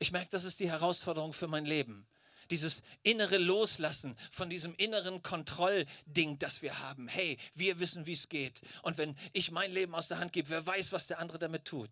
Ich 0.00 0.12
merke, 0.12 0.30
das 0.30 0.44
ist 0.44 0.58
die 0.60 0.70
Herausforderung 0.70 1.32
für 1.32 1.46
mein 1.46 1.64
Leben. 1.64 2.06
Dieses 2.50 2.82
innere 3.04 3.38
Loslassen 3.38 4.16
von 4.30 4.50
diesem 4.50 4.74
inneren 4.74 5.22
Kontrollding, 5.22 6.38
das 6.40 6.60
wir 6.60 6.80
haben. 6.80 7.08
Hey, 7.08 7.38
wir 7.54 7.78
wissen, 7.78 8.04
wie 8.04 8.12
es 8.12 8.28
geht. 8.28 8.60
Und 8.82 8.98
wenn 8.98 9.16
ich 9.32 9.52
mein 9.52 9.72
Leben 9.72 9.94
aus 9.94 10.08
der 10.08 10.18
Hand 10.18 10.32
gebe, 10.32 10.50
wer 10.50 10.66
weiß, 10.66 10.92
was 10.92 11.06
der 11.06 11.20
andere 11.20 11.38
damit 11.38 11.64
tut. 11.64 11.90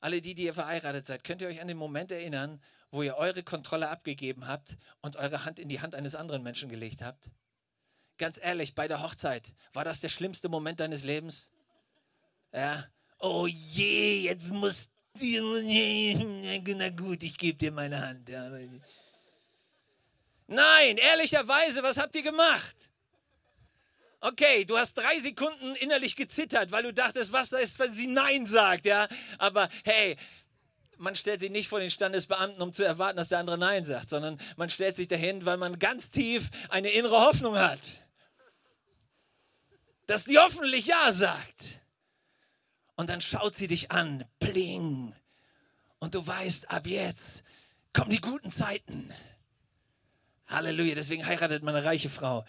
Alle 0.00 0.20
die, 0.20 0.34
die 0.34 0.44
ihr 0.44 0.54
verheiratet 0.54 1.06
seid, 1.06 1.22
könnt 1.22 1.40
ihr 1.40 1.48
euch 1.48 1.60
an 1.60 1.68
den 1.68 1.78
Moment 1.78 2.10
erinnern, 2.10 2.60
wo 2.90 3.02
ihr 3.02 3.16
eure 3.16 3.44
Kontrolle 3.44 3.88
abgegeben 3.88 4.48
habt 4.48 4.76
und 5.00 5.16
eure 5.16 5.44
Hand 5.44 5.60
in 5.60 5.68
die 5.68 5.80
Hand 5.80 5.94
eines 5.94 6.16
anderen 6.16 6.42
Menschen 6.42 6.68
gelegt 6.68 7.00
habt? 7.00 7.30
Ganz 8.18 8.38
ehrlich, 8.40 8.74
bei 8.74 8.88
der 8.88 9.02
Hochzeit, 9.02 9.52
war 9.72 9.84
das 9.84 10.00
der 10.00 10.08
schlimmste 10.08 10.48
Moment 10.48 10.80
deines 10.80 11.02
Lebens? 11.02 11.50
Ja. 12.52 12.86
Oh 13.18 13.46
je, 13.46 14.22
jetzt 14.22 14.50
muss 14.50 14.88
na 15.14 16.88
gut, 16.88 17.22
ich 17.22 17.36
gebe 17.36 17.58
dir 17.58 17.70
meine 17.70 18.00
Hand. 18.00 18.30
Nein, 20.46 20.96
ehrlicherweise, 20.96 21.82
was 21.82 21.98
habt 21.98 22.14
ihr 22.16 22.22
gemacht? 22.22 22.76
Okay, 24.20 24.64
du 24.64 24.78
hast 24.78 24.94
drei 24.94 25.18
Sekunden 25.18 25.74
innerlich 25.76 26.14
gezittert, 26.14 26.70
weil 26.70 26.84
du 26.84 26.92
dachtest, 26.92 27.32
was 27.32 27.50
ist, 27.52 27.78
wenn 27.78 27.92
sie 27.92 28.06
Nein 28.06 28.46
sagt, 28.46 28.86
ja. 28.86 29.08
Aber 29.38 29.68
hey, 29.84 30.16
man 31.02 31.16
stellt 31.16 31.40
sich 31.40 31.50
nicht 31.50 31.68
vor 31.68 31.80
den 31.80 31.90
Standesbeamten, 31.90 32.62
um 32.62 32.72
zu 32.72 32.84
erwarten, 32.84 33.16
dass 33.16 33.28
der 33.28 33.38
andere 33.38 33.58
Nein 33.58 33.84
sagt, 33.84 34.08
sondern 34.08 34.40
man 34.56 34.70
stellt 34.70 34.94
sich 34.94 35.08
dahin, 35.08 35.44
weil 35.44 35.56
man 35.56 35.80
ganz 35.80 36.10
tief 36.10 36.50
eine 36.68 36.90
innere 36.90 37.20
Hoffnung 37.20 37.56
hat, 37.56 37.80
dass 40.06 40.24
die 40.24 40.38
hoffentlich 40.38 40.86
Ja 40.86 41.10
sagt. 41.10 41.80
Und 42.94 43.10
dann 43.10 43.20
schaut 43.20 43.56
sie 43.56 43.66
dich 43.66 43.90
an, 43.90 44.24
bling. 44.38 45.12
Und 45.98 46.14
du 46.14 46.24
weißt, 46.24 46.70
ab 46.70 46.86
jetzt 46.86 47.42
kommen 47.92 48.10
die 48.10 48.20
guten 48.20 48.52
Zeiten. 48.52 49.12
Halleluja, 50.46 50.94
deswegen 50.94 51.26
heiratet 51.26 51.64
man 51.64 51.74
eine 51.74 51.84
reiche 51.84 52.10
Frau. 52.10 52.44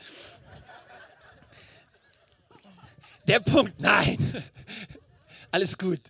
Der 3.27 3.39
Punkt, 3.39 3.79
nein, 3.79 4.43
alles 5.49 5.77
gut. 5.77 6.01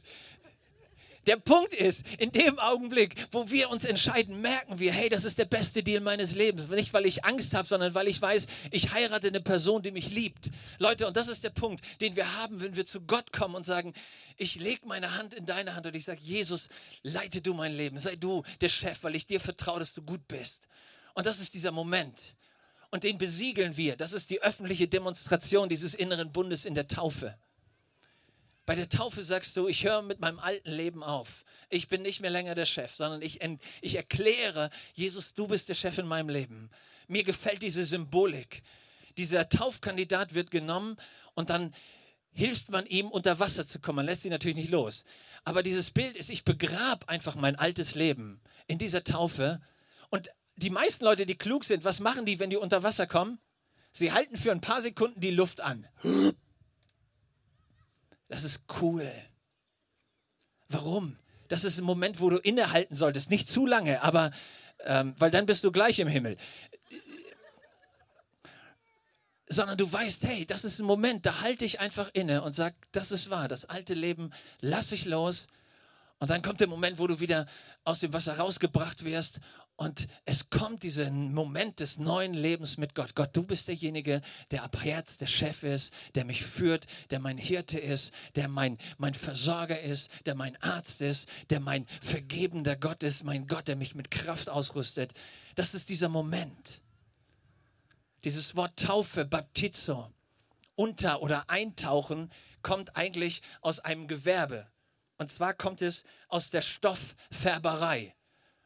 Der 1.26 1.38
Punkt 1.38 1.74
ist, 1.74 2.04
in 2.18 2.32
dem 2.32 2.60
Augenblick, 2.60 3.16
wo 3.32 3.50
wir 3.50 3.70
uns 3.70 3.86
entscheiden, 3.86 4.42
merken 4.42 4.80
wir, 4.80 4.92
hey, 4.92 5.08
das 5.08 5.24
ist 5.24 5.38
der 5.38 5.46
beste 5.46 5.82
Deal 5.82 6.02
meines 6.02 6.36
Lebens. 6.36 6.68
Nicht, 6.68 6.94
weil 6.94 7.06
ich 7.06 7.24
Angst 7.24 7.54
habe, 7.54 7.68
sondern 7.68 7.94
weil 7.94 8.08
ich 8.08 8.22
weiß, 8.22 8.48
ich 8.72 8.94
heirate 8.94 9.28
eine 9.28 9.40
Person, 9.40 9.82
die 9.82 9.92
mich 9.92 10.10
liebt. 10.12 10.50
Leute, 10.80 11.08
und 11.08 11.16
das 11.16 11.30
ist 11.30 11.44
der 11.44 11.50
Punkt, 11.50 11.84
den 12.02 12.16
wir 12.16 12.38
haben, 12.38 12.60
wenn 12.60 12.76
wir 12.76 12.86
zu 12.86 13.02
Gott 13.02 13.32
kommen 13.32 13.56
und 13.56 13.66
sagen, 13.66 13.94
ich 14.36 14.56
lege 14.56 14.86
meine 14.86 15.18
Hand 15.18 15.34
in 15.34 15.46
deine 15.46 15.76
Hand 15.76 15.86
und 15.86 15.96
ich 15.96 16.04
sage, 16.04 16.20
Jesus, 16.22 16.68
leite 17.04 17.42
du 17.42 17.54
mein 17.54 17.74
Leben, 17.74 17.98
sei 17.98 18.16
du 18.16 18.44
der 18.60 18.70
Chef, 18.70 19.04
weil 19.04 19.16
ich 19.16 19.26
dir 19.26 19.40
vertraue, 19.40 19.80
dass 19.80 19.94
du 19.94 20.02
gut 20.02 20.28
bist. 20.28 20.68
Und 21.14 21.26
das 21.26 21.40
ist 21.40 21.54
dieser 21.54 21.72
Moment. 21.72 22.22
Und 22.92 23.04
den 23.04 23.18
besiegeln 23.18 23.78
wir. 23.78 23.96
Das 23.96 24.14
ist 24.14 24.30
die 24.30 24.42
öffentliche 24.42 24.88
Demonstration 24.88 25.70
dieses 25.70 25.96
inneren 25.96 26.32
Bundes 26.32 26.66
in 26.66 26.76
der 26.76 26.88
Taufe. 26.88 27.38
Bei 28.66 28.76
der 28.76 28.90
Taufe 28.90 29.24
sagst 29.24 29.58
du, 29.58 29.68
ich 29.68 29.84
höre 29.84 30.02
mit 30.02 30.20
meinem 30.20 30.40
alten 30.40 30.72
Leben 30.72 31.04
auf. 31.04 31.44
Ich 31.70 31.90
bin 31.90 32.02
nicht 32.02 32.22
mehr 32.22 32.30
länger 32.30 32.56
der 32.56 32.66
Chef, 32.66 32.96
sondern 32.96 33.22
ich, 33.22 33.40
ich 33.82 33.96
erkläre, 33.96 34.70
Jesus, 34.94 35.34
du 35.34 35.48
bist 35.48 35.68
der 35.70 35.74
Chef 35.74 35.98
in 35.98 36.08
meinem 36.08 36.30
Leben. 36.30 36.70
Mir 37.08 37.24
gefällt 37.24 37.62
diese 37.62 37.84
Symbolik. 37.84 38.64
Dieser 39.18 39.50
Taufkandidat 39.50 40.34
wird 40.34 40.50
genommen 40.50 40.98
und 41.34 41.50
dann 41.50 41.74
hilft 42.32 42.70
man 42.70 42.86
ihm, 42.86 43.10
unter 43.10 43.40
Wasser 43.40 43.68
zu 43.68 43.80
kommen. 43.80 43.98
Man 43.98 44.06
lässt 44.06 44.26
ihn 44.26 44.32
natürlich 44.32 44.58
nicht 44.58 44.72
los. 44.72 45.04
Aber 45.44 45.62
dieses 45.62 45.92
Bild 45.92 46.16
ist, 46.16 46.30
ich 46.30 46.46
begrab 46.46 47.10
einfach 47.10 47.36
mein 47.36 47.58
altes 47.58 47.96
Leben 47.96 48.42
in 48.68 48.80
dieser 48.80 49.04
Taufe. 49.04 49.62
Und 50.10 50.30
die 50.56 50.70
meisten 50.70 51.04
Leute, 51.04 51.26
die 51.26 51.36
klug 51.38 51.66
sind, 51.66 51.84
was 51.84 52.00
machen 52.00 52.26
die, 52.26 52.40
wenn 52.40 52.50
die 52.50 52.58
unter 52.58 52.82
Wasser 52.82 53.08
kommen? 53.08 53.40
Sie 53.92 54.12
halten 54.12 54.38
für 54.38 54.52
ein 54.52 54.62
paar 54.62 54.82
Sekunden 54.82 55.20
die 55.20 55.32
Luft 55.32 55.62
an. 55.62 55.88
Das 58.28 58.44
ist 58.44 58.62
cool. 58.82 59.12
Warum? 60.70 61.18
Das 61.50 61.64
ist 61.64 61.78
ein 61.78 61.84
Moment, 61.84 62.20
wo 62.20 62.30
du 62.30 62.38
innehalten 62.38 62.96
solltest. 62.96 63.30
Nicht 63.30 63.48
zu 63.48 63.66
lange, 63.66 64.02
aber 64.02 64.32
ähm, 64.86 65.16
weil 65.18 65.32
dann 65.32 65.46
bist 65.46 65.64
du 65.64 65.72
gleich 65.72 66.00
im 66.00 66.08
Himmel. 66.08 66.38
Sondern 69.48 69.78
du 69.78 69.92
weißt, 69.92 70.24
hey, 70.24 70.46
das 70.46 70.64
ist 70.64 70.80
ein 70.80 70.86
Moment, 70.86 71.26
da 71.26 71.42
halte 71.42 71.66
ich 71.66 71.80
einfach 71.80 72.10
inne 72.14 72.42
und 72.42 72.54
sag, 72.54 72.74
das 72.92 73.12
ist 73.12 73.30
wahr, 73.30 73.48
das 73.48 73.66
alte 73.66 73.94
Leben 73.94 74.32
lasse 74.60 74.96
ich 74.96 75.06
los. 75.06 75.48
Und 76.20 76.30
dann 76.30 76.42
kommt 76.42 76.60
der 76.60 76.68
Moment, 76.68 77.00
wo 77.00 77.08
du 77.08 77.20
wieder 77.20 77.48
aus 77.84 78.00
dem 78.00 78.14
Wasser 78.14 78.38
rausgebracht 78.38 79.04
wirst 79.04 79.40
und 79.76 80.08
es 80.26 80.50
kommt 80.52 80.84
dieser 80.84 81.10
Moment 81.10 81.80
des 81.80 81.98
neuen 81.98 82.34
Lebens 82.36 82.78
mit 82.78 82.94
Gott. 82.94 83.16
Gott, 83.16 83.36
du 83.36 83.42
bist 83.44 83.68
derjenige, 83.68 84.22
der 84.52 84.64
ab 84.64 84.78
Herz 84.84 85.18
der 85.18 85.28
Chef 85.28 85.64
ist, 85.64 85.92
der 86.14 86.26
mich 86.26 86.46
führt, 86.46 86.86
der 87.10 87.20
mein 87.20 87.38
Hirte 87.38 87.80
ist, 87.80 88.12
der 88.36 88.48
mein, 88.48 88.78
mein 88.98 89.16
Versorger 89.16 89.80
ist, 89.82 90.10
der 90.26 90.36
mein 90.36 90.62
Arzt 90.62 91.02
ist, 91.02 91.28
der 91.50 91.60
mein 91.60 91.88
vergebender 92.02 92.76
Gott 92.76 93.02
ist, 93.02 93.24
mein 93.24 93.48
Gott, 93.48 93.68
der 93.68 93.76
mich 93.76 93.96
mit 93.96 94.12
Kraft 94.12 94.48
ausrüstet. 94.48 95.14
Das 95.56 95.74
ist 95.74 95.90
dieser 95.90 96.10
Moment. 96.10 96.82
Dieses 98.24 98.56
Wort 98.56 98.80
Taufe, 98.80 99.26
Baptizo, 99.26 100.14
unter 100.76 101.22
oder 101.22 101.50
eintauchen, 101.50 102.32
kommt 102.62 102.96
eigentlich 102.96 103.42
aus 103.62 103.80
einem 103.80 104.08
Gewerbe. 104.08 104.68
Und 105.18 105.32
zwar 105.32 105.54
kommt 105.56 105.82
es 105.82 106.04
aus 106.28 106.52
der 106.52 106.62
Stofffärberei. 106.62 108.16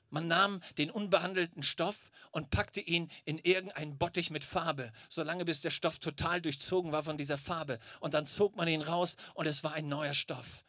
Man 0.10 0.28
nahm 0.28 0.62
den 0.78 0.90
unbehandelten 0.90 1.64
Stoff 1.64 1.98
und 2.32 2.50
packte 2.50 2.80
ihn 2.80 3.10
in 3.26 3.40
irgendeinen 3.40 3.98
Bottich 3.98 4.30
mit 4.30 4.44
Farbe, 4.44 4.92
solange 5.10 5.46
bis 5.46 5.62
der 5.62 5.70
Stoff 5.70 6.00
total 6.00 6.42
durchzogen 6.42 6.92
war 6.92 7.04
von 7.04 7.18
dieser 7.18 7.38
Farbe. 7.38 7.80
Und 8.00 8.14
dann 8.14 8.28
zog 8.28 8.56
man 8.56 8.68
ihn 8.68 8.82
raus 8.82 9.16
und 9.34 9.48
es 9.48 9.64
war 9.64 9.74
ein 9.74 9.88
neuer 9.88 10.14
Stoff. 10.14 10.64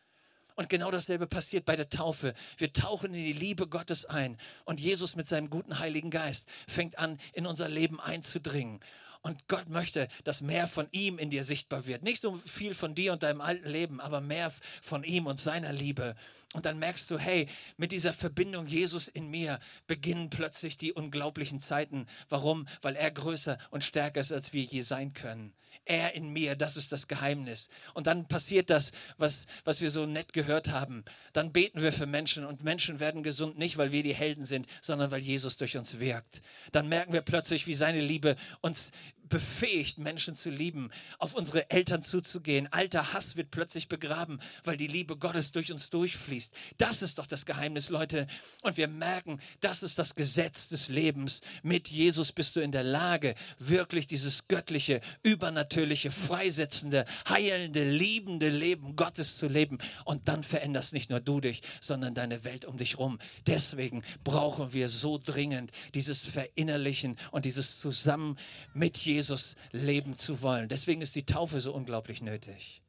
Und 0.57 0.69
genau 0.69 0.91
dasselbe 0.91 1.29
passiert 1.29 1.65
bei 1.65 1.77
der 1.77 1.89
Taufe. 1.89 2.35
Wir 2.57 2.73
tauchen 2.73 3.15
in 3.15 3.25
die 3.25 3.33
Liebe 3.33 3.69
Gottes 3.69 4.07
ein 4.07 4.39
und 4.65 4.81
Jesus 4.81 5.15
mit 5.15 5.29
seinem 5.29 5.51
guten 5.51 5.79
Heiligen 5.79 6.11
Geist 6.11 6.49
fängt 6.67 6.99
an, 6.99 7.21
in 7.33 7.47
unser 7.47 7.69
Leben 7.69 8.01
einzudringen. 8.01 8.81
Und 9.29 9.47
Gott 9.47 9.69
möchte, 9.69 10.09
dass 10.25 10.41
mehr 10.41 10.67
von 10.67 10.89
ihm 10.91 11.19
in 11.19 11.29
dir 11.29 11.45
sichtbar 11.45 11.87
wird. 11.87 12.03
Nicht 12.03 12.23
so 12.23 12.39
viel 12.47 12.73
von 12.73 12.95
dir 12.95 13.13
und 13.13 13.23
deinem 13.23 13.43
alten 13.43 13.69
Leben, 13.69 14.01
aber 14.01 14.23
mehr 14.23 14.51
von 14.81 15.05
ihm 15.05 15.27
und 15.27 15.39
seiner 15.39 15.71
Liebe. 15.71 16.17
Und 16.55 16.65
dann 16.65 16.79
merkst 16.79 17.11
du, 17.11 17.19
hey, 17.19 17.47
mit 17.77 17.93
dieser 17.93 18.15
Verbindung 18.15 18.67
Jesus 18.67 19.07
in 19.07 19.29
mir 19.29 19.61
beginnen 19.87 20.31
plötzlich 20.31 20.79
die 20.79 20.95
unglaublichen 20.95 21.61
Zeiten. 21.61 22.07
Warum? 22.31 22.67
Weil 22.81 22.97
er 22.97 23.11
größer 23.11 23.59
und 23.71 23.85
stärker 23.85 24.21
ist, 24.21 24.33
als 24.33 24.55
wir 24.55 24.63
je 24.63 24.81
sein 24.81 25.13
können. 25.13 25.53
Er 25.85 26.15
in 26.15 26.31
mir, 26.31 26.57
das 26.57 26.79
ist 26.79 26.91
das 26.91 27.07
Geheimnis. 27.07 27.69
Und 27.93 28.07
dann 28.07 28.29
passiert 28.29 28.71
das, 28.71 28.93
was, 29.19 29.45
was 29.65 29.83
wir 29.83 29.91
so 29.91 30.07
nett 30.07 30.33
gehört 30.33 30.71
haben. 30.71 31.05
Dann 31.35 31.53
beten 31.53 31.83
wir 31.83 31.93
für 31.93 32.07
Menschen 32.07 32.47
und 32.47 32.65
Menschen 32.65 32.99
werden 32.99 33.23
gesund, 33.23 33.59
nicht 33.59 33.77
weil 33.77 33.93
wir 33.93 34.03
die 34.03 34.15
Helden 34.15 34.47
sind, 34.47 34.67
sondern 34.81 35.11
weil 35.11 35.21
Jesus 35.21 35.59
durch 35.59 35.77
uns 35.77 36.01
wirkt. 36.01 36.41
Dann 36.73 36.89
merken 36.89 37.13
wir 37.13 37.23
plötzlich, 37.23 37.67
wie 37.67 37.75
seine 37.75 38.01
Liebe 38.01 38.37
uns 38.63 38.91
befähigt, 39.29 39.99
Menschen 39.99 40.37
zu 40.37 40.51
lieben, 40.51 40.91
auf 41.19 41.35
unsere 41.35 41.71
Eltern 41.71 42.03
zuzugehen. 42.03 42.73
Alter 42.73 43.13
Hass 43.13 43.37
wird 43.37 43.51
plötzlich 43.51 43.89
begraben, 43.89 44.41
weil 44.65 44.77
die 44.77 44.87
Liebe 44.87 45.17
Gottes 45.17 45.53
durch 45.53 45.71
uns 45.71 45.91
durchfließt. 45.91 46.53
Das 46.79 47.03
ist 47.03 47.19
doch 47.19 47.27
das 47.27 47.47
Geheimnis, 47.47 47.89
Leute. 47.89 48.27
Und 48.63 48.77
wir 48.77 48.89
merken, 48.89 49.41
das 49.61 49.83
ist 49.83 49.99
das 49.99 50.15
Gesetz 50.15 50.69
des 50.69 50.89
Lebens. 50.89 51.41
Mit 51.63 51.89
Jesus 51.89 52.33
bist 52.33 52.57
du 52.57 52.61
in 52.61 52.73
der 52.73 52.83
Lage, 52.83 53.35
wirklich 53.59 54.07
dieses 54.07 54.49
göttliche, 54.49 55.01
übernatürliche, 55.23 56.11
freisetzende, 56.11 57.05
heilende, 57.29 57.85
liebende 57.85 58.49
Leben 58.49 58.97
Gottes 58.97 59.37
zu 59.37 59.47
leben. 59.47 59.79
Und 60.05 60.29
dann 60.29 60.43
veränderst 60.43 60.93
nicht 60.93 61.11
nur 61.11 61.21
du 61.21 61.41
dich, 61.41 61.63
sondern 61.81 62.15
deine 62.15 62.45
Welt 62.45 62.65
um 62.65 62.79
dich 62.79 62.99
rum. 62.99 63.19
Deswegen 63.47 64.03
brauchen 64.25 64.73
wir 64.73 64.89
so 64.89 65.19
dringend 65.23 65.71
dieses 65.95 66.23
Verinnerlichen 66.23 67.17
und 67.31 67.45
dieses 67.45 67.79
Zusammen 67.79 68.39
mit 68.75 68.97
Jesus 68.97 69.18
Jesus 69.19 69.57
leben 69.73 70.17
zu 70.17 70.43
wollen. 70.43 70.69
Deswegen 70.69 71.03
ist 71.03 71.17
die 71.17 71.27
Taufe 71.27 71.61
so 71.61 71.73
unglaublich 71.73 72.23
nötig. 72.23 72.81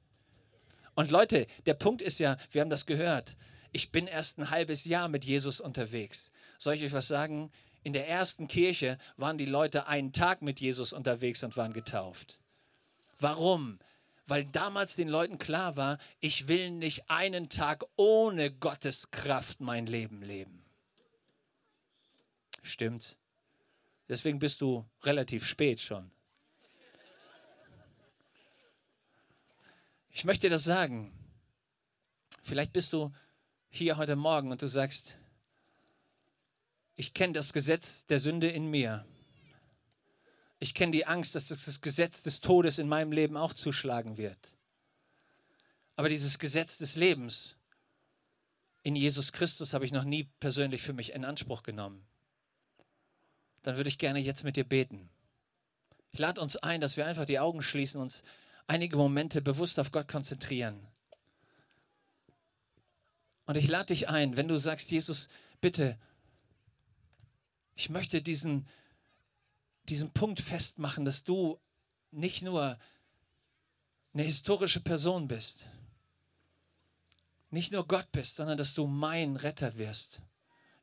Und 0.93 1.09
Leute, 1.09 1.47
der 1.65 1.73
Punkt 1.73 2.01
ist 2.03 2.19
ja, 2.19 2.37
wir 2.51 2.61
haben 2.61 2.69
das 2.69 2.85
gehört, 2.85 3.35
ich 3.71 3.91
bin 3.91 4.05
erst 4.05 4.37
ein 4.37 4.51
halbes 4.51 4.85
Jahr 4.85 5.07
mit 5.07 5.25
Jesus 5.25 5.59
unterwegs. 5.59 6.29
Soll 6.59 6.75
ich 6.75 6.83
euch 6.83 6.93
was 6.93 7.07
sagen? 7.07 7.51
In 7.83 7.93
der 7.93 8.07
ersten 8.07 8.47
Kirche 8.47 8.97
waren 9.17 9.37
die 9.37 9.45
Leute 9.45 9.87
einen 9.87 10.13
Tag 10.13 10.41
mit 10.41 10.59
Jesus 10.59 10.93
unterwegs 10.93 11.43
und 11.43 11.57
waren 11.57 11.73
getauft. 11.73 12.39
Warum? 13.19 13.79
Weil 14.27 14.45
damals 14.45 14.95
den 14.95 15.09
Leuten 15.09 15.39
klar 15.39 15.75
war, 15.75 15.97
ich 16.19 16.47
will 16.47 16.69
nicht 16.69 17.09
einen 17.09 17.49
Tag 17.49 17.83
ohne 17.95 18.51
Gottes 18.51 19.09
Kraft 19.09 19.61
mein 19.61 19.87
Leben 19.87 20.21
leben. 20.21 20.63
Stimmt. 22.61 23.15
Deswegen 24.07 24.39
bist 24.39 24.61
du 24.61 24.85
relativ 25.03 25.45
spät 25.45 25.79
schon. 25.79 26.11
Ich 30.19 30.25
möchte 30.25 30.49
das 30.49 30.65
sagen. 30.65 31.13
Vielleicht 32.43 32.73
bist 32.73 32.91
du 32.91 33.13
hier 33.69 33.95
heute 33.95 34.17
Morgen 34.17 34.51
und 34.51 34.61
du 34.61 34.67
sagst, 34.67 35.15
ich 36.97 37.13
kenne 37.13 37.31
das 37.31 37.53
Gesetz 37.53 38.05
der 38.07 38.19
Sünde 38.19 38.49
in 38.49 38.69
mir. 38.69 39.05
Ich 40.59 40.73
kenne 40.73 40.91
die 40.91 41.05
Angst, 41.05 41.35
dass 41.35 41.47
das 41.47 41.79
Gesetz 41.79 42.21
des 42.21 42.41
Todes 42.41 42.79
in 42.79 42.89
meinem 42.89 43.13
Leben 43.13 43.37
auch 43.37 43.53
zuschlagen 43.53 44.17
wird. 44.17 44.37
Aber 45.95 46.09
dieses 46.09 46.37
Gesetz 46.37 46.77
des 46.77 46.95
Lebens 46.95 47.55
in 48.83 48.97
Jesus 48.97 49.31
Christus 49.31 49.73
habe 49.73 49.85
ich 49.85 49.93
noch 49.93 50.03
nie 50.03 50.27
persönlich 50.41 50.81
für 50.81 50.91
mich 50.91 51.13
in 51.13 51.23
Anspruch 51.23 51.63
genommen. 51.63 52.05
Dann 53.63 53.77
würde 53.77 53.87
ich 53.87 53.97
gerne 53.97 54.19
jetzt 54.19 54.43
mit 54.43 54.57
dir 54.57 54.65
beten. 54.65 55.09
Ich 56.11 56.19
lade 56.19 56.41
uns 56.41 56.57
ein, 56.57 56.81
dass 56.81 56.97
wir 56.97 57.05
einfach 57.05 57.23
die 57.23 57.39
Augen 57.39 57.61
schließen 57.61 58.01
und 58.01 58.07
uns 58.07 58.23
einige 58.69 58.97
Momente 58.97 59.41
bewusst 59.41 59.79
auf 59.79 59.91
Gott 59.91 60.07
konzentrieren. 60.07 60.87
Und 63.45 63.57
ich 63.57 63.67
lade 63.67 63.87
dich 63.87 64.07
ein, 64.07 64.37
wenn 64.37 64.47
du 64.47 64.59
sagst, 64.59 64.91
Jesus, 64.91 65.27
bitte, 65.59 65.97
ich 67.75 67.89
möchte 67.89 68.21
diesen, 68.21 68.67
diesen 69.85 70.11
Punkt 70.11 70.39
festmachen, 70.39 71.03
dass 71.03 71.23
du 71.23 71.59
nicht 72.11 72.43
nur 72.43 72.77
eine 74.13 74.23
historische 74.23 74.81
Person 74.81 75.27
bist, 75.27 75.65
nicht 77.49 77.71
nur 77.71 77.87
Gott 77.87 78.11
bist, 78.11 78.35
sondern 78.35 78.57
dass 78.59 78.75
du 78.75 78.85
mein 78.85 79.35
Retter 79.35 79.77
wirst. 79.77 80.21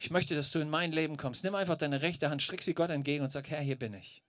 Ich 0.00 0.10
möchte, 0.10 0.34
dass 0.34 0.50
du 0.50 0.58
in 0.58 0.68
mein 0.68 0.90
Leben 0.90 1.16
kommst. 1.16 1.44
Nimm 1.44 1.54
einfach 1.54 1.78
deine 1.78 2.02
rechte 2.02 2.30
Hand, 2.30 2.42
streck 2.42 2.62
sie 2.62 2.74
Gott 2.74 2.90
entgegen 2.90 3.22
und 3.22 3.30
sag, 3.30 3.48
Herr, 3.48 3.60
hier 3.60 3.78
bin 3.78 3.94
ich. 3.94 4.24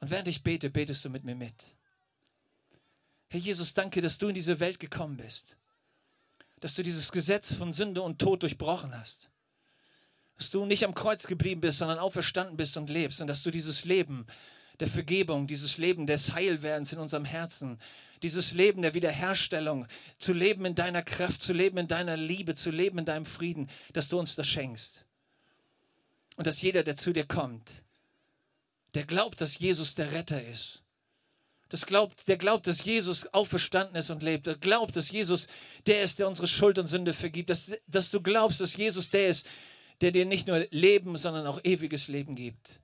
Und 0.00 0.10
während 0.10 0.28
ich 0.28 0.42
bete, 0.42 0.68
betest 0.68 1.02
du 1.06 1.08
mit 1.08 1.24
mir 1.24 1.34
mit. 1.34 1.74
Herr 3.32 3.40
Jesus, 3.40 3.72
danke, 3.72 4.02
dass 4.02 4.18
du 4.18 4.28
in 4.28 4.34
diese 4.34 4.60
Welt 4.60 4.78
gekommen 4.78 5.16
bist. 5.16 5.56
Dass 6.60 6.74
du 6.74 6.82
dieses 6.82 7.10
Gesetz 7.10 7.50
von 7.54 7.72
Sünde 7.72 8.02
und 8.02 8.18
Tod 8.18 8.42
durchbrochen 8.42 8.94
hast. 8.94 9.30
Dass 10.36 10.50
du 10.50 10.66
nicht 10.66 10.84
am 10.84 10.94
Kreuz 10.94 11.22
geblieben 11.22 11.62
bist, 11.62 11.78
sondern 11.78 11.98
auferstanden 11.98 12.58
bist 12.58 12.76
und 12.76 12.90
lebst. 12.90 13.22
Und 13.22 13.28
dass 13.28 13.42
du 13.42 13.50
dieses 13.50 13.86
Leben 13.86 14.26
der 14.80 14.86
Vergebung, 14.86 15.46
dieses 15.46 15.78
Leben 15.78 16.06
des 16.06 16.34
Heilwerdens 16.34 16.92
in 16.92 16.98
unserem 16.98 17.24
Herzen, 17.24 17.80
dieses 18.22 18.52
Leben 18.52 18.82
der 18.82 18.92
Wiederherstellung, 18.92 19.86
zu 20.18 20.34
leben 20.34 20.66
in 20.66 20.74
deiner 20.74 21.02
Kraft, 21.02 21.40
zu 21.40 21.54
leben 21.54 21.78
in 21.78 21.88
deiner 21.88 22.18
Liebe, 22.18 22.54
zu 22.54 22.68
leben 22.68 22.98
in 22.98 23.06
deinem 23.06 23.24
Frieden, 23.24 23.70
dass 23.94 24.08
du 24.08 24.18
uns 24.18 24.34
das 24.34 24.46
schenkst. 24.46 25.06
Und 26.36 26.46
dass 26.46 26.60
jeder, 26.60 26.82
der 26.82 26.98
zu 26.98 27.14
dir 27.14 27.24
kommt, 27.24 27.82
der 28.92 29.04
glaubt, 29.04 29.40
dass 29.40 29.58
Jesus 29.58 29.94
der 29.94 30.12
Retter 30.12 30.44
ist. 30.44 30.81
Das 31.72 31.86
glaubt, 31.86 32.28
der 32.28 32.36
glaubt, 32.36 32.66
dass 32.66 32.84
Jesus 32.84 33.26
auferstanden 33.32 33.96
ist 33.96 34.10
und 34.10 34.22
lebt. 34.22 34.46
Der 34.46 34.56
glaubt, 34.56 34.94
dass 34.94 35.10
Jesus 35.10 35.46
der 35.86 36.02
ist, 36.02 36.18
der 36.18 36.28
unsere 36.28 36.46
Schuld 36.46 36.78
und 36.78 36.86
Sünde 36.86 37.14
vergibt. 37.14 37.48
Dass, 37.48 37.70
dass 37.86 38.10
du 38.10 38.20
glaubst, 38.20 38.60
dass 38.60 38.76
Jesus 38.76 39.08
der 39.08 39.28
ist, 39.28 39.46
der 40.02 40.12
dir 40.12 40.26
nicht 40.26 40.46
nur 40.46 40.66
Leben, 40.70 41.16
sondern 41.16 41.46
auch 41.46 41.64
ewiges 41.64 42.08
Leben 42.08 42.36
gibt. 42.36 42.78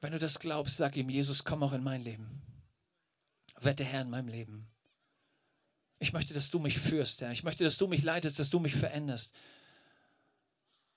Wenn 0.00 0.12
du 0.12 0.18
das 0.18 0.38
glaubst, 0.38 0.78
sag 0.78 0.96
ihm, 0.96 1.10
Jesus, 1.10 1.44
komm 1.44 1.62
auch 1.62 1.74
in 1.74 1.84
mein 1.84 2.00
Leben. 2.00 2.40
Wette 3.60 3.84
Herr 3.84 4.00
in 4.00 4.08
meinem 4.08 4.28
Leben. 4.28 4.66
Ich 5.98 6.14
möchte, 6.14 6.32
dass 6.32 6.48
du 6.48 6.58
mich 6.58 6.78
führst, 6.78 7.20
Herr. 7.20 7.32
Ich 7.32 7.42
möchte, 7.42 7.64
dass 7.64 7.76
du 7.76 7.86
mich 7.86 8.02
leitest, 8.02 8.38
dass 8.38 8.48
du 8.48 8.60
mich 8.60 8.74
veränderst. 8.74 9.30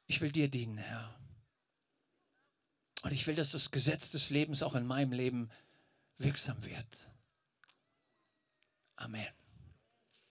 Ich 0.07 0.21
will 0.21 0.31
dir 0.31 0.47
dienen, 0.47 0.77
Herr. 0.77 1.13
Und 3.03 3.11
ich 3.11 3.27
will, 3.27 3.35
dass 3.35 3.51
das 3.51 3.69
Gesetz 3.69 4.09
des 4.11 4.29
Lebens 4.29 4.63
auch 4.63 4.75
in 4.75 4.87
meinem 4.87 5.11
Leben 5.11 5.49
wirksam 6.17 6.63
wird. 6.63 6.87
Amen. 8.95 9.27